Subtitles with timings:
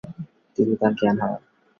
[0.57, 1.41] তিনি তার জ্ঞান হারান।